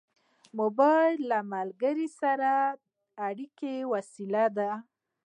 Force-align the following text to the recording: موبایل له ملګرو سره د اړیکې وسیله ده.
موبایل 0.59 1.19
له 1.31 1.39
ملګرو 1.53 2.07
سره 2.21 2.51
د 2.73 2.75
اړیکې 3.27 3.73
وسیله 3.93 4.45
ده. 4.57 4.71